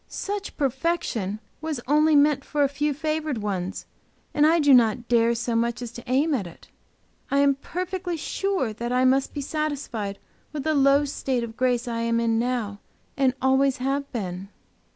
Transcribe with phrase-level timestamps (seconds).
[0.07, 3.85] "Such perfection was only meant for a few favored ones,
[4.33, 6.69] and I do not dare so much as to aim at it.
[7.29, 10.17] I am perfectly sure that I must be satisfied
[10.53, 12.79] with the low state of grace I am in now
[13.15, 14.49] and always have been."